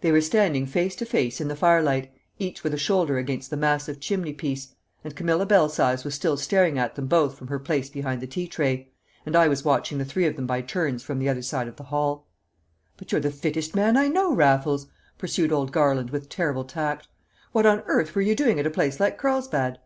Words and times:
They 0.00 0.12
were 0.12 0.22
standing 0.22 0.64
face 0.64 0.96
to 0.96 1.04
face 1.04 1.42
in 1.42 1.48
the 1.48 1.54
firelight, 1.54 2.10
each 2.38 2.64
with 2.64 2.72
a 2.72 2.78
shoulder 2.78 3.18
against 3.18 3.50
the 3.50 3.56
massive 3.58 4.00
chimney 4.00 4.32
piece; 4.32 4.74
and 5.04 5.14
Camilla 5.14 5.44
Belsize 5.44 6.04
was 6.04 6.14
still 6.14 6.38
staring 6.38 6.78
at 6.78 6.94
them 6.94 7.06
both 7.06 7.36
from 7.36 7.48
her 7.48 7.58
place 7.58 7.90
behind 7.90 8.22
the 8.22 8.26
tea 8.26 8.46
tray; 8.48 8.90
and 9.26 9.36
I 9.36 9.46
was 9.46 9.66
watching 9.66 9.98
the 9.98 10.06
three 10.06 10.24
of 10.24 10.36
them 10.36 10.46
by 10.46 10.62
turns 10.62 11.02
from 11.02 11.18
the 11.18 11.28
other 11.28 11.42
side 11.42 11.68
of 11.68 11.76
the 11.76 11.82
hall. 11.84 12.26
"But 12.96 13.12
you're 13.12 13.20
the 13.20 13.30
fittest 13.30 13.76
man 13.76 13.98
I 13.98 14.08
know. 14.08 14.32
Raffles," 14.34 14.86
pursued 15.18 15.52
old 15.52 15.70
Garland 15.70 16.08
with 16.08 16.30
terrible 16.30 16.64
tact. 16.64 17.08
"What 17.52 17.66
on 17.66 17.80
earth 17.84 18.14
were 18.14 18.22
you 18.22 18.34
doing 18.34 18.58
at 18.58 18.66
a 18.66 18.70
place 18.70 18.98
like 18.98 19.18
Carlsbad?" 19.18 19.80